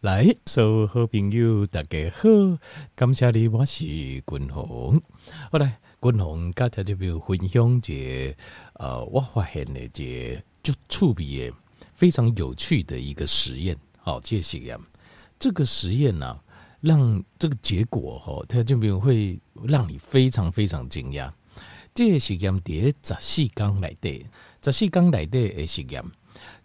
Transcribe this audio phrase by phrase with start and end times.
[0.00, 2.58] 来，所有好朋友大家好，
[2.94, 4.98] 感谢你，我是君鸿。
[5.52, 8.34] 好来，君鸿跟大家分享一个
[8.76, 11.54] 呃，我发现的一个就趣味的
[11.92, 13.76] 非常有趣的一个实验。
[13.98, 14.80] 好，这个实验，
[15.38, 16.42] 这个实验呢、啊，
[16.80, 21.30] 让这个结果哈，它就没有会让你非常非常惊讶。
[21.92, 24.26] 这个实验在十四天来的，
[24.62, 26.02] 十四天来的实验，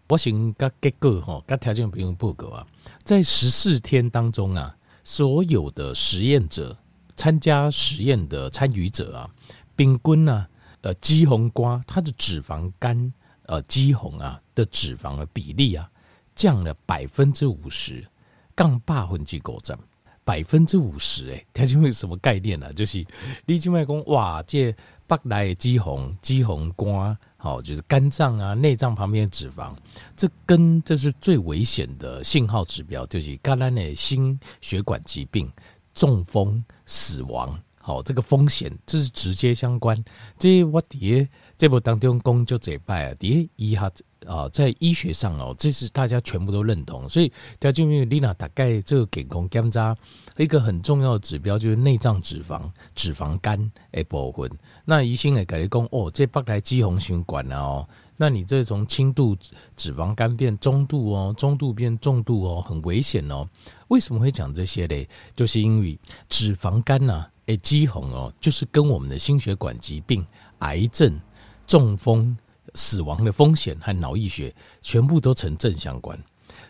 [0.07, 2.67] 我先个结果哈，跟条件不用报告啊。
[3.03, 6.77] 在十四天当中啊，所有的实验者
[7.15, 9.29] 参加实验的参与者啊，
[9.75, 10.47] 冰棍啊，
[10.81, 13.11] 呃，鸡红瓜它的脂肪肝，
[13.47, 15.89] 呃，鸡红啊的脂肪的比例啊，
[16.35, 18.05] 降了百分之五十，
[18.53, 19.75] 杠八分之五十，
[20.25, 22.73] 百分之五十哎，它就会什么概念呢、啊？
[22.73, 23.05] 就是
[23.45, 24.75] 你静脉讲哇，这
[25.07, 27.17] 北来的肌红，肌红瓜。
[27.37, 29.71] 好，就是肝脏啊、内脏旁边的脂肪，
[30.17, 35.47] 这跟这是最危险的信号指标，就是肝胆的心血管疾病、
[35.93, 37.55] 中风、死亡。
[37.77, 40.03] 好，这个风险这是直接相关。
[40.39, 43.91] 这我底下这部当中讲就这拜啊，底下医哈
[44.25, 47.07] 啊，在医学上哦，这是大家全部都认同。
[47.07, 49.95] 所以条件因为丽娜大概这个健康检查
[50.37, 52.61] 一个很重要的指标就是内脏脂肪、
[52.93, 54.49] 脂肪肝的部分。
[54.83, 59.37] 那医生也跟你讲哦，这北来肌红血管哦，那你这从轻度
[59.77, 63.47] 脂肪肝变中度哦，中度变重度哦，很危险哦。
[63.87, 65.07] 为什么会讲这些嘞？
[65.33, 65.97] 就是因为
[66.27, 70.25] 脂肪肝呐、啊，诶，肌红哦，就是跟我们的心血管疾病、
[70.59, 71.17] 癌症、
[71.65, 72.37] 中风、
[72.73, 76.17] 死亡的风险和脑溢血全部都成正相关。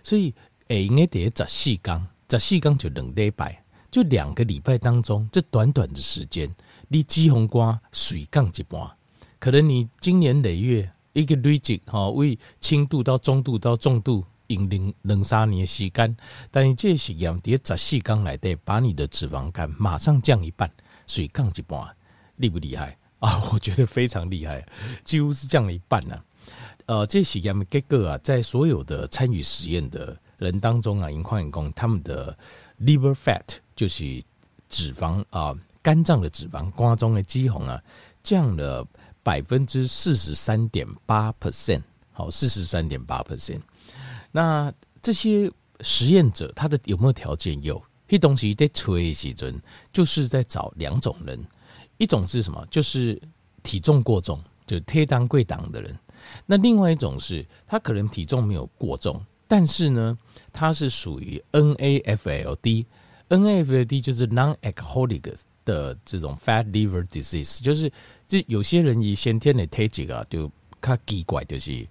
[0.03, 0.33] 所以
[0.67, 6.53] 诶，应该得十四天，十四天就两礼拜，就两个礼拜当中，这短短的时间，
[6.87, 8.89] 你肌红瓜水降一半，
[9.39, 14.25] 可能你今年累月一个累积哈，为轻度到中度到重度。
[14.47, 16.15] 用两两三年的时间，
[16.51, 20.69] 但是这个实验在十四天来的，把你的脂肪肝马上降一半，
[21.07, 21.83] 水降一半，
[22.35, 23.41] 厉不厉害啊？
[23.51, 24.65] 我觉得非常厉害，
[25.03, 26.25] 几乎是降了一半呢、啊。
[26.87, 32.37] 呃，这个实验结果啊，在所有的参与实验的人当中啊，银矿员工他们的
[32.79, 34.21] liver fat 就是
[34.69, 37.81] 脂肪啊，肝脏的脂肪，瓜中的肌红啊，
[38.21, 38.85] 降了
[39.23, 43.61] 百分之四十三点八 percent，好，四十三点八 percent。
[44.31, 45.51] 那这些
[45.81, 47.59] 实验者他的有没有条件？
[47.63, 49.59] 有，这东西在吹时阵，
[49.91, 51.43] 就是在找两种人，
[51.97, 52.65] 一种是什么？
[52.69, 53.21] 就是
[53.63, 55.97] 体重过重，就贴当贵档的人。
[56.45, 60.17] 那另外一种是他可能体重没有过重，但是呢，
[60.51, 67.91] 他是属于 NAFLD，NAFLD 就是 non-alcoholic 的这种 fat liver disease，就是
[68.27, 70.51] 这有些人以先天的体质啊，就
[70.81, 71.87] 他奇怪就是。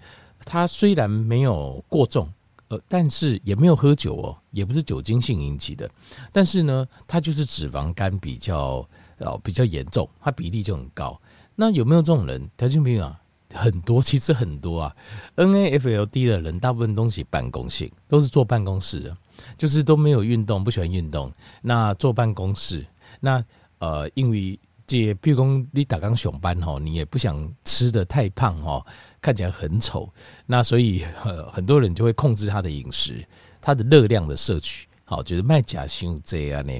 [0.47, 2.31] 他虽然没有过重，
[2.69, 5.91] 呃，但是也没有喝酒哦，也不是酒精性引起的，
[6.31, 8.87] 但是呢，他就是脂肪肝比较
[9.19, 11.21] 哦比较严重，他比例就很高。
[11.55, 12.51] 那有没有这种人？
[12.57, 13.21] 条件没有啊，
[13.53, 14.97] 很多，其实很多啊。
[15.37, 19.17] NAFLD 的人大部分东西办公性，都是坐办公室的，
[19.57, 21.33] 就是都没有运动，不喜欢运动。
[21.63, 22.87] 那坐办公室，
[23.21, 23.45] 那
[23.79, 24.59] 呃，因为。
[24.87, 28.85] 这比如说你打刚熊班吼，你也不想吃得太胖哦，
[29.19, 30.07] 看起来很丑，
[30.45, 33.27] 那所以呃很多人就会控制他的饮食，
[33.63, 36.73] 他的热量的摄取，好，就是卖假胸这样呢。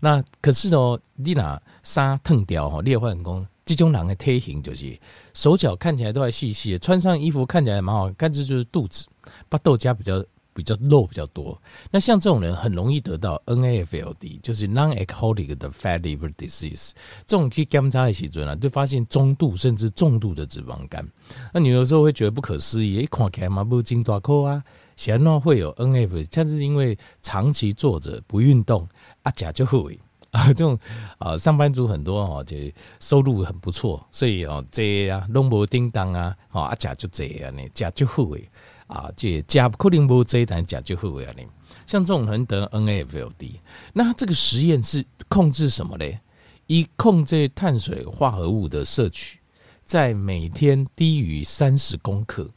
[0.00, 4.98] 那可是哦，你拿沙烫掉吼，裂换工这种人的体型就是
[5.34, 9.06] 手脚看起来都还细细的，穿上衣服看起来蛮好，但是就是肚子
[9.48, 10.24] 把豆荚比较。
[10.54, 16.90] 比较肉比较多，那像这种人很容易得到 NAFLD，就是 non-alcoholic 的 fat liver disease。
[17.26, 21.06] 这种去检查的时候呢，就发现中度甚至重度的脂肪肝。
[21.52, 24.62] 那你有时候会觉得不可思议，一看起来嘛不经抓扣啊，
[24.96, 28.86] 显然会有 NAF，但是因为长期坐着不运动
[29.22, 29.98] 啊，假就会
[30.32, 30.78] 啊，这种
[31.18, 32.56] 啊上班族很多哦，就
[33.00, 38.48] 收入很不错，所以哦这啊拢无叮当啊，啊假就这样呢，假就会。
[38.92, 41.46] 啊，这加克林波这一单加就会为了你，
[41.86, 43.56] 像这种人得 NAFLD，
[43.94, 46.20] 那这个实验是控制什么嘞？
[46.66, 49.38] 以控制碳水化合物的摄取，
[49.82, 52.48] 在每天低于三十公克，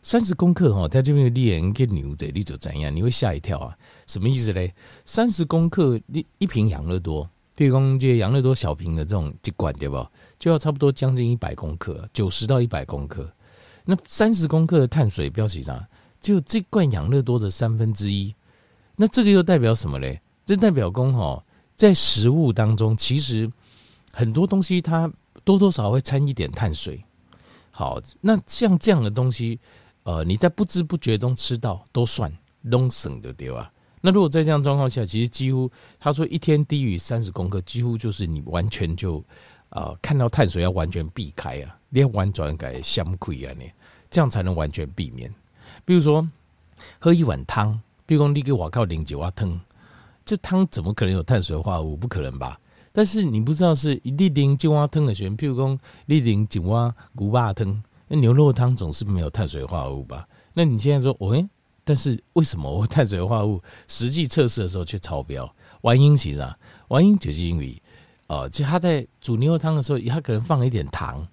[0.00, 2.94] 三十公克哈，它这边练个牛仔，你就怎样？
[2.94, 3.76] 你会吓一跳啊？
[4.06, 4.72] 什么意思嘞？
[5.04, 10.06] 三十公克一一瓶养乐多，譬如讲这养乐多小瓶的这种一罐对不？
[10.38, 13.30] 就要差不多将近一百公克，九十到一百公克。
[13.84, 15.84] 那三十公克的碳水标记上，
[16.20, 18.34] 只有这罐养乐多的三分之一。
[18.96, 20.20] 那这个又代表什么嘞？
[20.44, 21.44] 这代表说哈，
[21.74, 23.50] 在食物当中，其实
[24.12, 25.10] 很多东西它
[25.44, 27.02] 多多少少会掺一点碳水。
[27.70, 29.58] 好，那像这样的东西，
[30.02, 32.30] 呃，你在不知不觉中吃到都算
[32.60, 33.72] 弄省的对吧？
[34.00, 39.24] 那如果在这样状况下，其实几乎他说一天低于三十公克，几乎就是你完全就
[39.70, 43.70] 呃看到碳水要完全避开啊，你要完全改相亏啊，你
[44.10, 45.32] 这样才能完全避免。
[45.84, 46.26] 比如说
[46.98, 49.60] 喝一碗汤，比如说你给我靠零九瓦汤，
[50.24, 51.94] 这汤怎么可能有碳水化合物？
[51.94, 52.58] 不可能吧？
[52.92, 60.26] 但是你不知道是一粒零几瓦汤的选，譬如说一零几瓦古巴汤，那牛肉汤总是没有碳水化合物吧？
[60.54, 61.46] 那你现在说，喂、
[61.84, 65.54] 但是为什么我碳水化合物实际测试的时候却超标？
[65.82, 66.56] 原因其实啊，
[66.88, 67.82] 原因就是因为，
[68.28, 71.26] 呃，就他在煮牛肉汤的时候，他可能放了一点糖，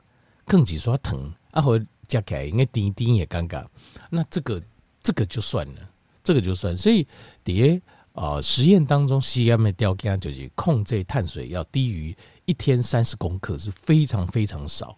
[0.50, 3.63] 更几刷疼，啊，或加起来应该滴滴也尴尬。
[4.10, 4.60] 那这个
[5.04, 5.90] 这个就算了，
[6.24, 6.75] 这个就算。
[6.75, 7.07] 所以
[7.44, 7.80] 底
[8.13, 12.13] 啊、实验当中 CM 的条件就是控制碳水要低于
[12.46, 14.98] 一天三十公克是非常非常少，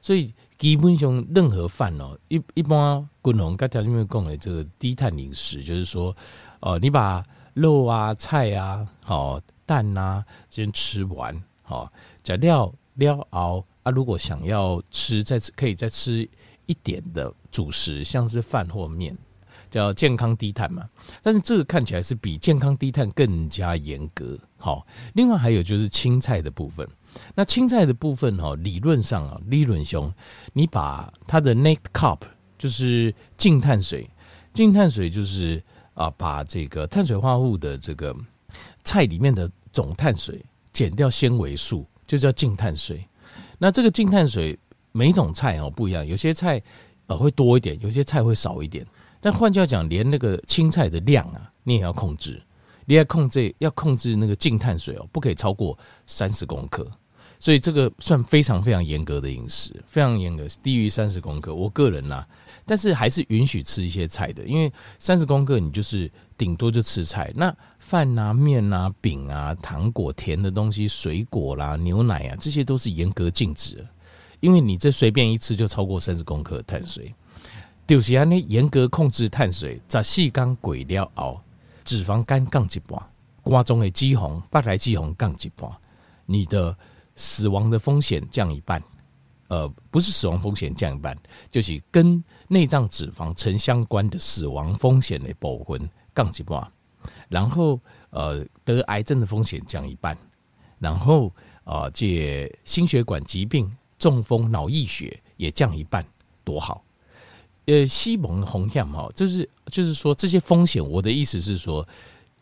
[0.00, 0.32] 所以。
[0.62, 6.16] 基本上任何饭哦，一一般滚红刚才这边讲的这个低碳饮食，就是说，
[6.60, 7.20] 呃，你把
[7.54, 13.90] 肉啊、菜啊、好蛋呐先吃完，好，加料料熬啊。
[13.90, 16.28] 如果想要吃，再吃可以再吃
[16.66, 19.16] 一点的主食，像是饭或面，
[19.70, 20.88] 叫健康低碳嘛。
[21.22, 24.38] 但是这个看起来是比健康低碳更加严格。
[24.58, 26.88] 好，另外还有就是青菜的部分。
[27.34, 30.12] 那青菜的部分哈，理论上啊，理论上，
[30.54, 32.18] 你把它的 net carb
[32.56, 34.08] 就是净碳水，
[34.54, 35.62] 净碳水就是
[35.92, 38.16] 啊，把这个碳水化合物的这个
[38.82, 40.42] 菜里面的总碳水
[40.72, 43.06] 减掉纤维素，就叫净碳水。
[43.62, 44.58] 那这个净碳水
[44.90, 46.60] 每种菜哦不一样，有些菜
[47.06, 48.84] 呃会多一点，有些菜会少一点。
[49.20, 52.42] 但换句话讲，连那个青菜的量啊，你也要控制，
[52.86, 55.78] 你要控制要控制那个净碳水哦，不可以超过
[56.08, 56.84] 三十公克。
[57.38, 61.54] 所以这个算非常非常严格的饮食，非常严格，低于三十公克。
[61.54, 62.26] 我个人呐，
[62.64, 67.32] 但是还是允许吃一些菜的，因为三十公克你就是顶多就吃菜。
[67.34, 73.86] 那饭啊、面啊、饼啊、糖果、甜的东西、水果啦、牛奶啊，这些都是严格禁止的，
[74.40, 77.14] 因为你这随便一吃就超过三十公克碳水。
[77.86, 81.42] 就是安尼严格控制碳水，在细缸鬼了熬，
[81.84, 83.02] 脂肪肝降一半，
[83.42, 85.70] 瓜中的肌红、白来肌红降一半，
[86.26, 86.76] 你的。
[87.14, 88.82] 死亡的风险降一半，
[89.48, 91.14] 呃，不是死亡风险降一半，
[91.50, 96.70] 就是跟内脏脂肪呈相关的死亡风险的部分降一半，
[97.30, 100.14] 然后呃，得癌症的风险降一半，
[100.78, 101.32] 然后
[101.64, 106.04] 啊，这、心血管疾病、中风、脑溢血也降一半，
[106.44, 106.84] 多好！
[107.64, 111.88] 呃，西蒙红线哈，就是就是说这些风险，我的意思是说，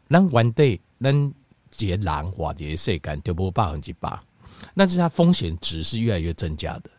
[0.09, 1.33] 咱原地咱
[1.71, 4.21] 这人或者世间就无百分之八。
[4.75, 6.91] 但是它风险值是越来越增加的，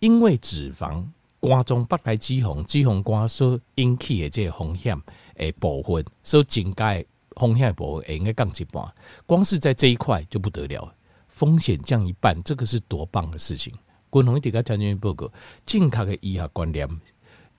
[0.00, 1.02] 因为脂肪
[1.40, 5.00] 肝中不来脂红，脂红肝所引起的这个风险
[5.36, 7.04] 诶部分，所增加
[7.36, 8.94] 风险部分应该降一半。
[9.26, 10.92] 光是在这一块就不得了，
[11.28, 13.72] 风险降一半，这个是多棒的事情。
[14.10, 15.30] 共同一点个条件报告，
[15.66, 16.88] 正确的医学观念，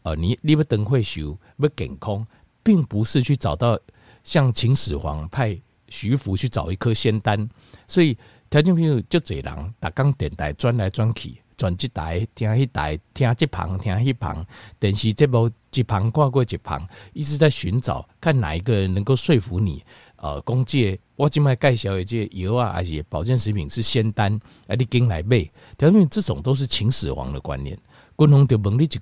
[0.03, 2.25] 呃，你你要等会修要健康，
[2.63, 3.79] 并不是去找到
[4.23, 7.49] 像秦始皇派徐福去找一颗仙丹，
[7.87, 8.17] 所以。
[8.51, 14.45] 条件譬如就这人，打刚点台转来转去，转即台听一台，听这旁听迄旁，
[14.79, 19.83] 电视这部一旁挂过一旁，一直在寻找看哪一个人能够说服你。
[20.15, 24.33] 呃，公介我今麦介绍的这油啊，而且保健食品是仙丹，
[24.67, 25.45] 啊，你跟来买。
[25.77, 27.77] 条件这种都是秦始皇的观念。
[28.15, 28.99] 共同就问你一句：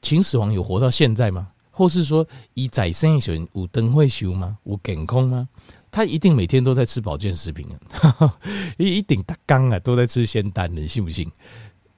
[0.00, 1.48] 秦始皇有活到现在吗？
[1.70, 4.58] 或是说，以在生时有灯会修吗？
[4.64, 5.48] 有健康吗？
[5.90, 7.66] 他一定每天都在吃保健食品，
[8.78, 11.30] 一一定他刚啊都在吃仙丹，你信不信？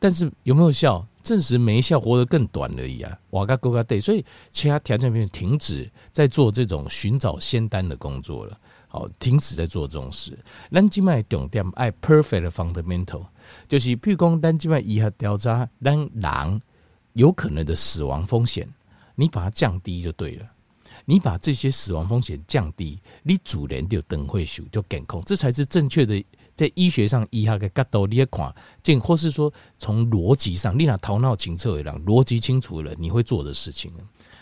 [0.04, 1.02] 但是有没有效？
[1.23, 3.18] 证实没效，活得更短而已啊！
[3.30, 8.61] 瓦嘎勾嘎对，所以其他条件没有停止在做这种寻找仙丹的工作了。
[8.87, 10.38] 好，停止在做这种事。
[10.70, 13.25] 咱今麦重点爱 perfect fundamental，
[13.66, 16.61] 就是譬如讲咱今麦医学调查，咱狼
[17.14, 18.68] 有可能的死亡风险，
[19.14, 20.46] 你把它降低就对了。
[21.06, 26.23] 你把这些死亡风险降低，你主人就等会修就健康，这才是正确的。
[26.54, 28.54] 在医学上，医学的角度你也看，
[29.00, 33.92] 或是说从逻辑上，你若头脑清楚的人，逻辑清楚的人，你会做的事情。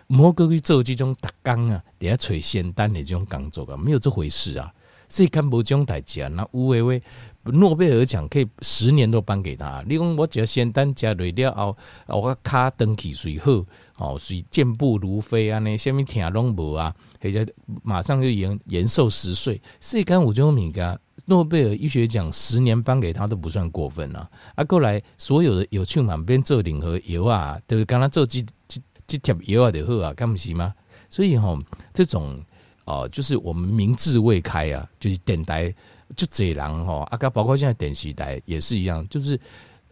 [0.07, 4.73] 莫过去做这种打工啊，底下垂仙丹的这种工作啊，没有这回事啊。
[5.09, 7.05] 所以看不这种代志啊，那有诶话
[7.45, 9.83] 诺贝尔奖可以十年都颁给他。
[9.89, 13.65] 你讲我只要仙丹加瑞了后，我卡登起随好。
[13.97, 17.47] 哦，所以健步如飞啊，那下面听拢无啊，或者
[17.85, 19.61] 马上就延延寿十岁。
[19.81, 24.29] 世间五种物件，诺贝尔医学奖十年颁给他都不算过分啊。
[24.57, 30.75] 啊，过来所有的有去满边做任何药啊，都是跟他做几几几贴药啊就好啊，干不是吗？
[31.09, 31.57] 所以哈，
[31.95, 32.43] 这种
[32.87, 35.73] 哦，就是我们民智未开啊，就是电台
[36.17, 39.39] 就这样哈，啊，包括现在电视台也是一样，就是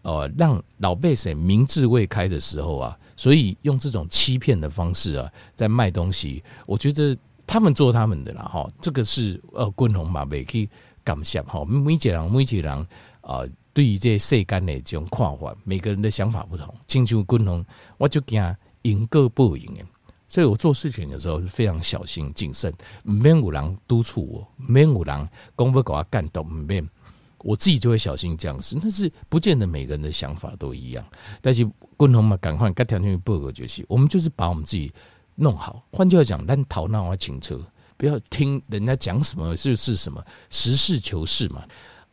[0.03, 10.69] 呃，让老百姓民智未开的时候啊，所以用这种欺骗的方式啊，在卖东西，我觉得他们做他们的啦哈，这个是呃，共同嘛，未去
[11.05, 12.87] 感谢哈，每一个人每一个人
[13.21, 17.65] 啊，对于这世间的这种看法，每个人的想法不同，亲像共同，
[17.99, 19.83] 我就惊赢过不赢的。
[20.31, 22.73] 所以我做事情的时候是非常小心谨慎，
[23.03, 26.89] 唔免有人督促我，唔免有人公布给我干动，唔免
[27.39, 28.79] 我自己就会小心这样子。
[28.81, 31.05] 但是不见得每个人的想法都一样。
[31.41, 34.93] 但是共同嘛，赶快该条件报告就是，我们就是把我们自己
[35.35, 35.83] 弄好。
[35.91, 37.61] 换句话讲，咱头脑要清楚，
[37.97, 41.65] 不要听人家讲什么就是什么，实事求是嘛。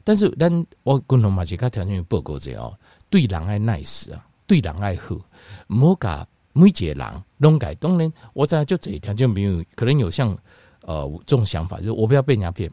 [0.03, 2.73] 但是咱我共同嘛，就该条件报告这样，
[3.11, 5.15] 对人爱 nice 啊，对人爱好，
[5.67, 6.27] 唔好甲。
[6.53, 10.35] 每一个人拢改，当然我在就这一条就没有可能有像
[10.81, 12.71] 呃这种想法，就是我不要被人家骗，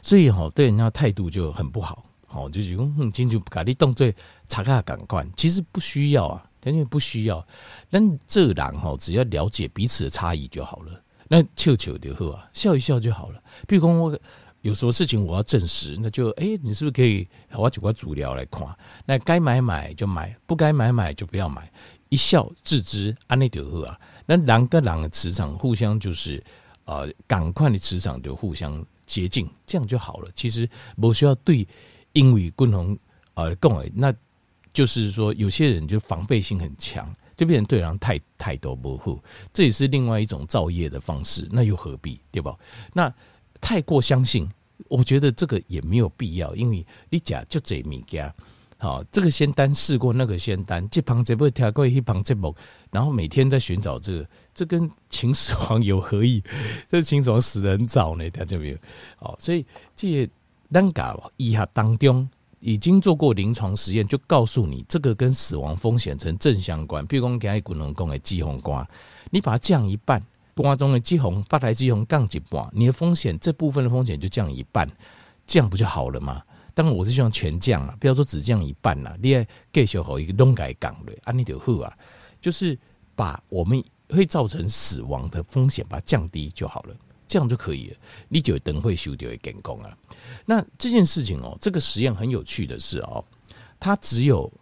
[0.00, 4.10] 所以哈对人家态度就很不好，好就是讲清楚把你动作
[4.46, 7.46] 查卡感官，其实不需要啊，因为不需要，
[7.90, 13.42] 但这人哈只要了解彼此的差异就好了，那笑笑就好啊，笑一笑就好了。
[13.66, 14.18] 比如说我
[14.62, 18.66] 有什么事情我要证实，那就哎、你是不是可以我几块资料来看？
[19.04, 21.70] 那该买买就买，不该买买就不要买。
[22.14, 23.98] 一笑置之，安内就好啊。
[24.24, 26.40] 那两个人的磁场互相就是
[26.84, 30.30] 呃，赶快的磁场就互相接近，这样就好了。
[30.32, 30.68] 其实
[31.00, 31.66] 不需要对，
[32.12, 32.96] 因为共同
[33.34, 34.14] 呃共诶，那
[34.72, 39.20] 就是说有些人就防备心很强，就变成对人太太多模糊，
[39.52, 41.48] 这也是另外一种造业的方式。
[41.50, 42.56] 那又何必对吧？
[42.92, 43.12] 那
[43.60, 44.48] 太过相信，
[44.88, 48.32] 我觉得这个也没有必要，因为你讲就这物件。
[48.76, 52.54] 好，这个仙丹试过，那个仙丹，这旁这部跳过一旁这部，
[52.90, 56.42] 然后每天在寻找这个，这跟秦始皇有何异？
[56.90, 58.76] 这秦始皇死得很早呢，他就没有。
[59.16, 59.64] 好，所以
[59.96, 60.28] 这
[60.70, 62.28] 单嘎医学当中
[62.60, 67.06] 已经做过临床实验，就告诉你这个跟死亡风险成正相关。
[67.06, 68.86] 比如讲，给古人讲的季红瓜，
[69.30, 70.22] 你把它降一半，
[70.54, 74.86] 瓜中的季红、八台季红降一半，你的风险这部分的风险就降一半，
[75.46, 76.42] 这样不就好了吗？
[76.74, 79.16] 当然我是希望全降了，不要说只降一半了。
[79.22, 81.96] 你要继续好一个东改港的安尼就好啊，
[82.40, 82.76] 就是
[83.14, 87.96] 把我们会造成死亡的风险把它降低就好了，这样就可以了。
[88.28, 89.96] 你就等会修就会成功啊。
[90.44, 93.24] 那这件事情哦，这个实验很有趣的是哦，
[93.78, 94.52] 它只有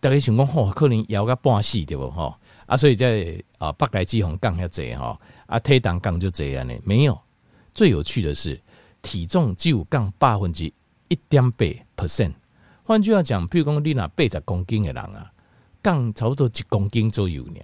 [0.00, 2.36] 大概情况后可能摇个半死对不哈
[2.66, 7.16] 啊，所以在啊北来季红杠要这样哈啊推档杠就这样呢，没有。
[7.72, 8.60] 最有趣的是
[9.00, 10.72] 体重只有降百分之。
[11.10, 12.32] 一点八 percent，
[12.84, 15.32] 换句话讲，譬如讲你那八十公斤的人啊，
[15.82, 17.60] 降差不多一公斤左右呢。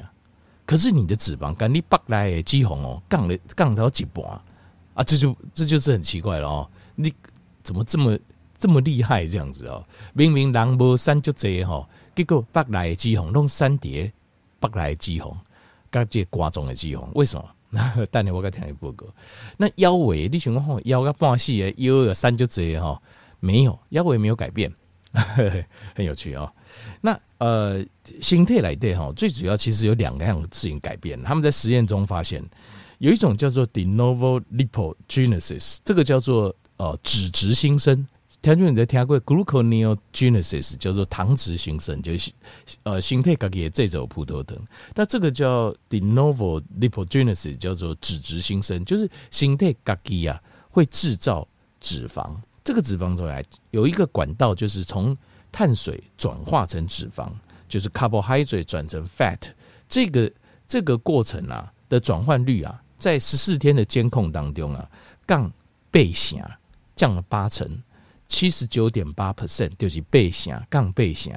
[0.67, 4.25] 可是你的脂肪肝，你北来的脂肪哦，降了降到一半
[4.95, 6.69] 啊，这就这就是很奇怪了哦。
[6.97, 7.15] 你
[7.63, 8.19] 怎么这么
[8.59, 9.87] 这么厉害这样子哦？
[10.13, 14.13] 明明人无三就这哈，结果北来的脂肪弄三叠
[14.59, 15.37] 北来的脂肪，
[15.93, 17.49] 加这瓜种的脂肪，为什么？
[18.11, 19.07] 等下我再听一报告。
[19.57, 23.01] 那腰围，你想讲吼，腰个半细的腰有三就这哈。
[23.41, 24.73] 没有，腰围没有改变，
[25.95, 26.53] 很有趣、哦。
[27.01, 27.85] 那呃，
[28.21, 31.23] 形态来对哈，最主要其实有两个样的事情改变。
[31.23, 32.43] 他们在实验中发现，
[32.99, 38.07] 有一种叫做 de novo lipogenesis，这个叫做呃脂质新生。
[38.43, 42.31] 听说你在听过 gluconeogenesis，叫做糖脂新生，就是
[42.85, 44.57] 呃形态改变这种葡萄糖。
[44.95, 50.41] 那这个叫 de novo lipogenesis，叫做脂质新生，就是形态改变啊
[50.71, 51.47] 会制造
[51.81, 52.37] 脂肪。
[52.67, 55.17] 这个脂肪出来有一个管道，就是从
[55.53, 57.31] 碳水转化成脂肪，
[57.69, 59.39] 就是 carbohydrate 转成 fat。
[59.89, 60.29] 这个
[60.67, 64.91] 这个过程啊的转换率啊，在十四天的监控当中啊，
[65.29, 65.49] 降
[65.93, 66.43] 倍型
[66.97, 67.81] 降了八成，
[68.27, 71.33] 七十九点八 percent 就是倍型降倍型。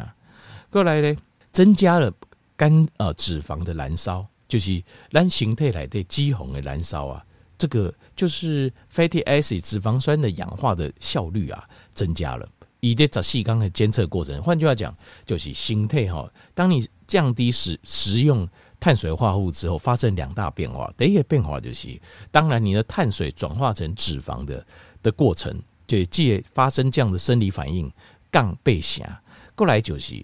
[0.72, 1.16] 过来呢，
[1.52, 2.12] 增加了
[2.58, 7.24] 肝呃脂肪的燃烧，就是咱形态来的肌红的燃烧啊。
[7.60, 11.64] 这个就是 fatty acid 脂肪酸的氧化的效率啊
[11.94, 12.50] 增加了。
[12.80, 16.32] 以这早细刚的监测过程，换句话讲，就是心态哈。
[16.56, 18.48] 当你降低食食用
[18.80, 20.90] 碳水化合物之后，发生两大变化。
[20.98, 22.00] 第一个变化就是，
[22.32, 24.66] 当然你的碳水转化成脂肪的
[25.04, 27.92] 的过程，就借发生这样的生理反应，
[28.32, 29.22] 杠倍下
[29.56, 30.16] 过来就是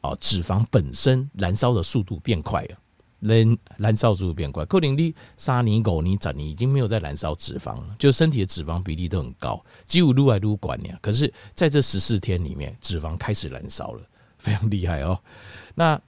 [0.00, 2.76] 啊，脂肪本身燃烧的速度变快了。
[3.24, 10.98] 燃燃烧速度变快，可能你三年五年十年已经没有在燃烧脂肪了，就身体的脂肪比例都很高，几乎撸来撸管呀。
[11.00, 14.02] 可是在这十四天里面，脂肪开始燃烧了，
[14.38, 15.18] 非常厉害哦。
[15.74, 15.98] 那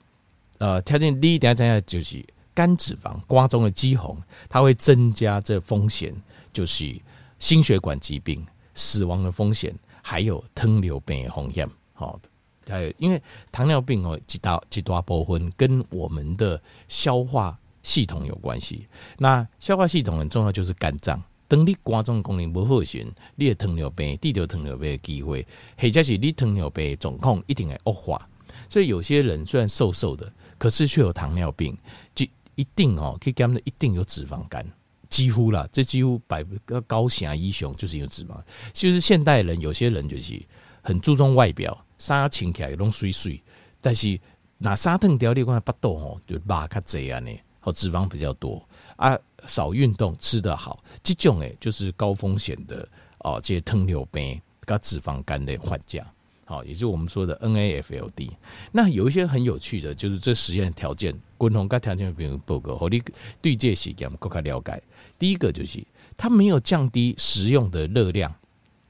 [0.58, 2.22] 呃，条件第一点，等下就是
[2.54, 6.14] 肝脂肪瓜中的肌红，它会增加这风险，
[6.52, 6.94] 就是
[7.38, 8.44] 心血管疾病
[8.74, 11.68] 死亡的风险，还有糖尿病的风险。
[11.94, 12.28] 好的，
[12.68, 18.86] 还有因为糖尿病哦，几大几大部分跟我们的消化系统有关系。
[19.18, 21.22] 那消化系统很重要，就是肝脏。
[21.48, 23.06] 当你肝脏功能不好时，
[23.36, 25.46] 你的糖尿病、得到糖尿病的机会，
[25.78, 28.28] 或者是你糖尿病的状况一定会恶化。
[28.68, 31.76] 所以有些人虽然瘦瘦的，可是却有糖尿病，
[32.16, 34.66] 就一定哦，可以讲的一定有脂肪肝，
[35.08, 38.36] 几乎啦，这几乎百个高血压英雄就是有脂肪。
[38.72, 40.42] 就是现代人有些人就是
[40.82, 43.42] 很注重外表，衫穿起来拢水水，
[43.80, 44.18] 但是
[44.58, 48.62] 那衫烫掉，你看巴肚吼就肉较侪啊呢，好脂肪比较多
[48.96, 49.18] 啊。
[49.46, 52.88] 少运动，吃得好，这种诶就是高风险的
[53.20, 56.04] 哦，这些糖尿病跟脂肪肝的患者，
[56.44, 58.30] 好，也就是我们说的 NAFLD。
[58.72, 63.00] 那有一些很有趣的，就是这实验条件，共同跟条件比如报告，和你
[63.40, 64.82] 对这些讲更加了解。
[65.16, 65.80] 第一个就是
[66.16, 68.34] 它没有降低食用的热量，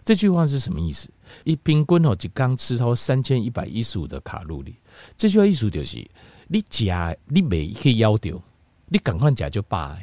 [0.07, 1.11] 这句话是什么意思？
[1.43, 4.77] 一平均哦，就刚吃超三千一百一十五的卡路里。
[5.17, 5.99] 这句话意思就是
[6.47, 6.85] 你吃
[7.25, 8.41] 你没去要求，
[8.87, 9.99] 你赶快吃就罢。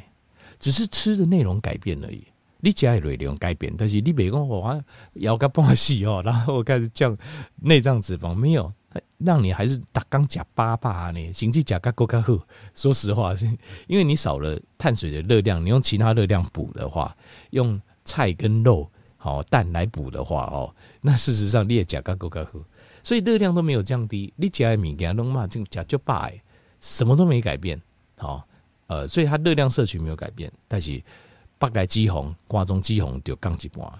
[0.60, 2.22] 只是吃的内容改变而已，
[2.60, 4.84] 你吃的内容改变，但是你别讲我
[5.14, 7.16] 要个半死哦，然后我开始降
[7.56, 8.70] 内脏脂肪，没有
[9.16, 12.38] 让你还是打刚加八八呢，行至加个够卡好。
[12.74, 13.46] 说实话，是
[13.86, 17.16] 因为你少了碳水的热量，你用其他热量补的话，
[17.50, 18.90] 用菜跟肉
[19.24, 22.58] 好蛋来补的话哦，那事实上你也加个够卡好，
[23.02, 26.30] 所以热量都没有降低，你加的米给它弄嘛，就加就罢，
[26.78, 27.80] 什么都没改变，
[28.18, 28.46] 好。
[28.86, 31.02] 呃，所以它热量摄取没有改变，但是
[31.58, 33.90] 北来肌红、瓜中肌红就降一半。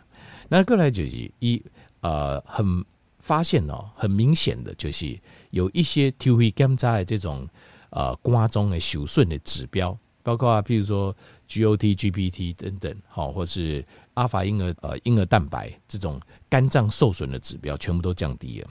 [0.46, 1.62] 那过来就是一
[2.02, 2.84] 呃，很
[3.18, 5.18] 发现哦，很明显的就是
[5.52, 7.48] 有一些 T 会检查的这种
[7.88, 11.14] 呃瓜中的受损的指标，包括啊，譬如说
[11.48, 18.68] GOT、GPT 等等，好，或是阿法婴儿呃婴儿蛋白这种肝脏受损的指标，全部都降低了。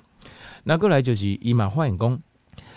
[0.66, 2.20] 那过来就是伊玛化验工，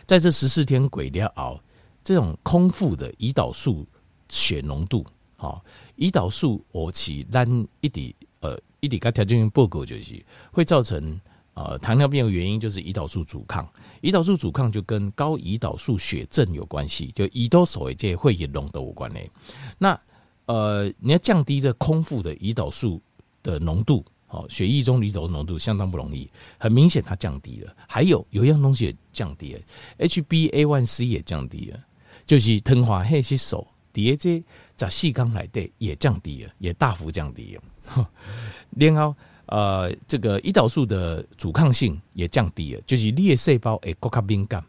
[0.04, 1.60] 在这十四天鬼料熬。
[2.04, 3.84] 这种空腹的胰岛素
[4.28, 5.64] 血浓度，好，
[5.96, 11.20] 胰岛素我起单一滴呃一滴，该条件报告就是会造成
[11.56, 13.66] 呃糖尿病的原因就是胰岛素阻抗，
[14.02, 19.30] 胰岛素阻抗就跟高胰岛素血症有关系，就胰岛素这会也浓度有关嘞。
[19.78, 19.98] 那
[20.44, 23.00] 呃你要降低这空腹的胰岛素
[23.42, 27.74] 的浓度，好，血液中胰岛素浓度相当不容易，很明显它降低了。
[27.88, 29.60] 还有有一样东西也降低了
[29.98, 31.80] ，HbA1c 也降低了。
[32.26, 34.42] 就是糖化黑色素，第二这
[34.74, 38.06] 在细缸来的也降低了，也大幅降低了。
[38.76, 39.14] 然后
[39.46, 44.64] 呃，这个胰岛素的阻抗性也降低了，就是裂细胞诶更加敏感，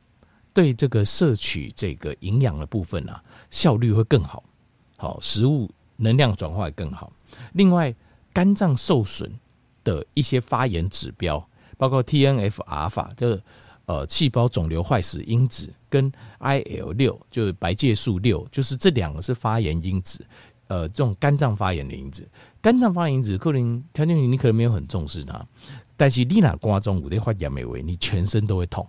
[0.54, 4.44] 对这个摄取这个营养的部分啊，效率会更好，
[4.98, 7.12] 好，食物能量转化也更好。
[7.54, 7.94] 另外，
[8.34, 9.32] 肝脏受损
[9.84, 11.44] 的一些发炎指标，
[11.78, 13.42] 包括 TNF 阿法，就是。
[13.88, 16.12] 呃，细胞肿瘤坏死因子跟
[16.42, 20.26] IL 六，就是白介素六，就是这两个是发炎因子。
[20.68, 22.28] 呃，这种肝脏发炎的因子，
[22.68, 25.42] 肝脏发炎因子，可能条件你可能没有很重视它，
[25.96, 28.86] 但是你那瓜中五的发炎没为，你全身都会痛，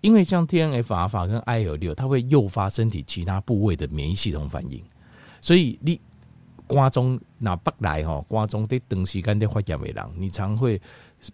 [0.00, 4.82] 因为像 TNF 阿法跟 IL 六，它会诱发身体其他部位的免疫系统反应，
[5.42, 6.00] 所以你
[6.66, 10.80] 瓜中那不来哈，瓜中的长时间的发炎没人，你常会。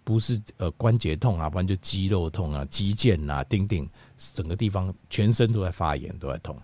[0.03, 6.57] 不是呃关节痛啊，不然就肌肉痛啊、肌腱啊、丁丁，整个地方全身都在发炎，都在痛。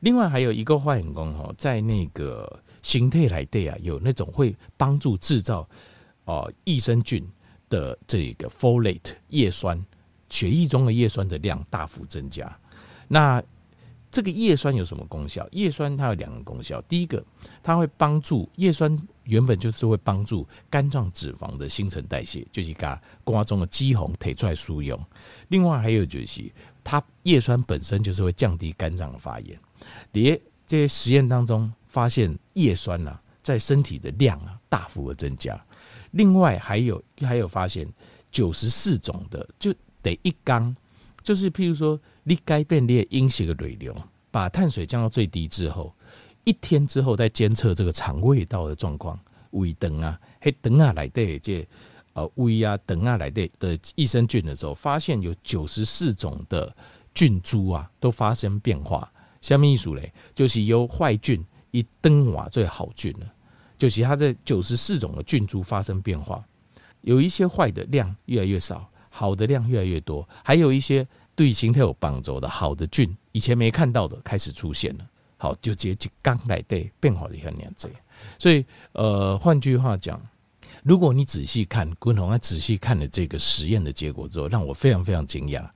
[0.00, 5.68] 另外还有一个化验工哈，在那个形态来对啊，有那种会帮助制造
[6.24, 7.26] 哦益生菌
[7.68, 9.84] 的这个 folate 叶酸，
[10.28, 12.54] 血液中的叶酸的量大幅增加。
[13.08, 13.42] 那
[14.10, 15.46] 这个叶酸有什么功效？
[15.52, 17.24] 叶酸它有两个功效，第一个
[17.62, 18.98] 它会帮助叶酸。
[19.24, 24.98] 原本就是会帮助肝脏脂肪的新陈代谢，就是把瓜中的肌红提出来输用。
[25.46, 26.50] 另外还有就是，
[26.82, 29.56] 它叶酸本身就是会降低肝脏的发炎。
[30.12, 35.60] 在这些实验当中发现叶酸啊，在身体的量啊大幅的增加。
[36.12, 37.86] 另外还有还有发现
[38.32, 40.74] 九十四种的，就得一缸，
[41.22, 43.94] 就是譬如说你改变你的饮食的内容，
[44.30, 45.94] 把碳水降到最低之后。
[46.44, 49.18] 一天之后再监测这个肠胃道的状况，
[49.50, 51.68] 胃肠啊，黑肠啊来的这
[52.14, 56.74] 呃胃啊肠啊来的的益生菌的时候，发现有九十四种的
[57.12, 59.12] 菌株啊都发生变化。
[59.42, 60.12] 什么意思嘞？
[60.34, 63.26] 就是由坏菌一灯瓦最好菌了，
[63.78, 66.44] 就是它这九十四种的菌株发生变化，
[67.02, 71.06] 有一些坏的量越来越少，好的量越来越多，还有一些。
[71.36, 75.06] 对形态有帮助的好的菌，以前没看到的开始出现了。
[75.38, 77.90] 好，就直接刚来对变好的很样子。
[78.38, 80.20] 所以，呃，换句话讲，
[80.82, 85.66] 如果你仔细看，滚红啊，仔细看了这个实验的结果之后，让我非常非常惊讶。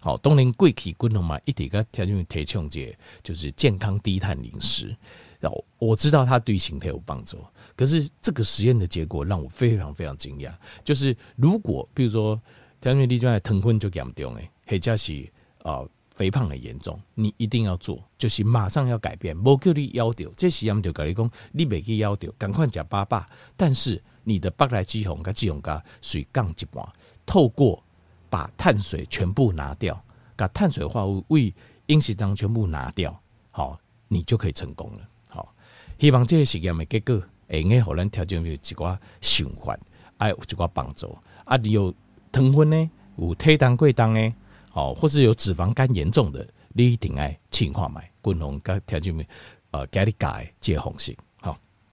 [0.00, 4.96] 好，东林贵体滚红嘛，一点个条件提倡节就是健康低碳饮食。
[5.40, 7.38] 然后我知道它对身体有帮助，
[7.74, 10.52] 可是这个实验的结果让我非常非常惊讶。
[10.84, 12.40] 就是如果比如说
[12.80, 15.26] 条件你就在疼昏就严重诶，或者是
[15.62, 19.34] 啊肥胖很严重，你一定要做，就是马上要改变。
[19.42, 23.24] 不叫你要掉，这时他们就跟你讲，你别去要掉，赶快吃饱饱。
[23.56, 26.86] 但是你的白来肌红跟肌红加水降一半，
[27.24, 27.82] 透过
[28.28, 29.98] 把碳水全部拿掉，
[30.36, 31.54] 把碳水化合物为
[31.86, 33.18] 饮食当全部拿掉，
[33.50, 35.08] 好，你就可以成功了。
[36.00, 39.78] 希望这个实验的结果会用互咱调整有一寡想法，
[40.16, 41.14] 哎，有一寡帮助。
[41.44, 41.94] 啊，你有
[42.32, 44.34] 糖分呢，有体重过重呢，
[44.72, 49.22] 好，或是有脂肪肝严重的，你一定爱请看买滚红跟调整
[49.72, 51.14] 呃，给你改这个方式。